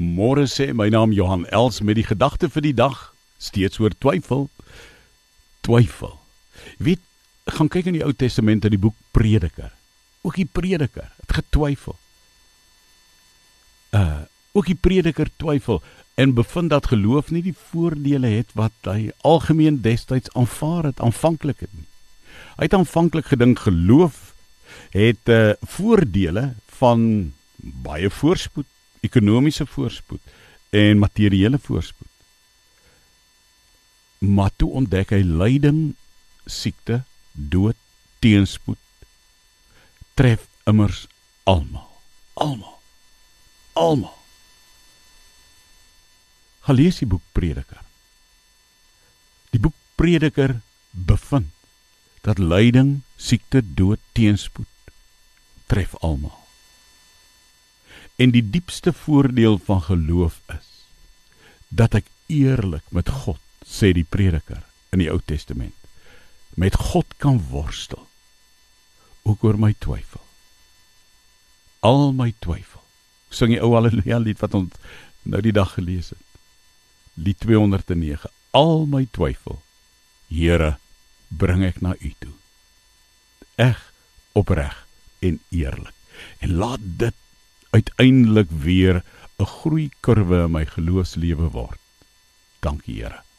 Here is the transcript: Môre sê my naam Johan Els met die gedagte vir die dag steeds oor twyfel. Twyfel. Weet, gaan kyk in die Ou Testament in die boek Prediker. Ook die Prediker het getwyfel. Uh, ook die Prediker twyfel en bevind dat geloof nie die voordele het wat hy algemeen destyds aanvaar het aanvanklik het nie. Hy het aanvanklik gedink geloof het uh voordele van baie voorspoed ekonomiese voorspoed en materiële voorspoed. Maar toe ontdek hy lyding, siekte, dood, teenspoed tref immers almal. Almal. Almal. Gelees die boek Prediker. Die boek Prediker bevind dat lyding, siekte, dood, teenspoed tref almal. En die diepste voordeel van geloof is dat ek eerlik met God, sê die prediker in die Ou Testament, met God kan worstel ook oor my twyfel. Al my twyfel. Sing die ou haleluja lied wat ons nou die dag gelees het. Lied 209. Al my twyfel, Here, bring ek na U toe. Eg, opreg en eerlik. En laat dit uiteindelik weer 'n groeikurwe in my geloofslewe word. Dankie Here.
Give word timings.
Môre 0.00 0.46
sê 0.48 0.70
my 0.72 0.88
naam 0.88 1.12
Johan 1.12 1.44
Els 1.52 1.82
met 1.84 1.98
die 1.98 2.06
gedagte 2.08 2.48
vir 2.48 2.64
die 2.64 2.76
dag 2.76 3.10
steeds 3.36 3.80
oor 3.82 3.92
twyfel. 4.00 4.46
Twyfel. 5.60 6.14
Weet, 6.80 7.02
gaan 7.52 7.68
kyk 7.68 7.90
in 7.90 7.98
die 7.98 8.04
Ou 8.06 8.14
Testament 8.16 8.64
in 8.64 8.72
die 8.72 8.80
boek 8.80 8.96
Prediker. 9.12 9.74
Ook 10.24 10.40
die 10.40 10.48
Prediker 10.48 11.10
het 11.20 11.36
getwyfel. 11.36 11.98
Uh, 13.92 14.24
ook 14.56 14.70
die 14.72 14.78
Prediker 14.78 15.28
twyfel 15.36 15.82
en 16.16 16.32
bevind 16.34 16.72
dat 16.72 16.88
geloof 16.94 17.28
nie 17.30 17.42
die 17.44 17.56
voordele 17.56 18.32
het 18.38 18.56
wat 18.56 18.88
hy 18.88 19.10
algemeen 19.26 19.82
destyds 19.84 20.32
aanvaar 20.32 20.90
het 20.90 21.00
aanvanklik 21.04 21.60
het 21.66 21.72
nie. 21.76 21.88
Hy 22.56 22.68
het 22.70 22.76
aanvanklik 22.76 23.28
gedink 23.34 23.66
geloof 23.68 24.30
het 24.96 25.28
uh 25.28 25.52
voordele 25.76 26.54
van 26.80 27.32
baie 27.84 28.10
voorspoed 28.10 28.68
ekonomiese 29.06 29.66
voorspoed 29.66 30.20
en 30.70 30.98
materiële 30.98 31.58
voorspoed. 31.58 32.08
Maar 34.18 34.50
toe 34.56 34.70
ontdek 34.82 35.10
hy 35.16 35.22
lyding, 35.24 35.94
siekte, 36.44 37.02
dood, 37.32 37.76
teenspoed 38.20 38.78
tref 40.20 40.48
immers 40.68 41.06
almal. 41.48 41.88
Almal. 42.34 42.76
Almal. 43.72 44.16
Gelees 46.60 47.00
die 47.00 47.08
boek 47.08 47.22
Prediker. 47.32 47.80
Die 49.50 49.60
boek 49.60 49.74
Prediker 49.96 50.58
bevind 50.90 51.48
dat 52.20 52.38
lyding, 52.38 53.00
siekte, 53.16 53.62
dood, 53.64 54.00
teenspoed 54.12 54.68
tref 55.72 55.96
almal. 56.04 56.36
En 58.20 58.34
die 58.34 58.44
diepste 58.44 58.92
voordeel 58.92 59.58
van 59.64 59.82
geloof 59.82 60.40
is 60.52 60.66
dat 61.68 61.94
ek 61.94 62.08
eerlik 62.26 62.84
met 62.92 63.08
God, 63.08 63.40
sê 63.64 63.94
die 63.96 64.04
prediker 64.04 64.60
in 64.92 65.00
die 65.00 65.08
Ou 65.08 65.20
Testament, 65.24 65.76
met 66.58 66.76
God 66.76 67.14
kan 67.22 67.38
worstel 67.48 68.04
ook 69.22 69.44
oor 69.44 69.56
my 69.60 69.72
twyfel. 69.78 70.20
Al 71.80 72.12
my 72.12 72.32
twyfel. 72.44 72.82
Sing 73.32 73.54
die 73.54 73.60
ou 73.62 73.72
haleluja 73.76 74.18
lied 74.20 74.40
wat 74.42 74.56
ons 74.58 74.76
nou 75.22 75.40
die 75.44 75.54
dag 75.54 75.72
gelees 75.78 76.10
het. 76.12 76.26
Lied 77.14 77.40
209. 77.46 78.28
Al 78.56 78.84
my 78.90 79.06
twyfel, 79.14 79.62
Here, 80.30 80.76
bring 81.28 81.64
ek 81.66 81.80
na 81.82 81.94
U 81.98 82.12
toe. 82.22 82.34
Eg, 83.58 83.80
opreg 84.38 84.76
en 85.24 85.40
eerlik. 85.50 85.96
En 86.44 86.54
laat 86.60 86.84
dit 87.00 87.16
uiteindelik 87.70 88.50
weer 88.50 89.02
'n 89.38 89.46
groeikurwe 89.46 90.44
in 90.44 90.50
my 90.50 90.66
geloofslewe 90.66 91.50
word. 91.50 91.78
Dankie 92.60 93.02
Here. 93.02 93.29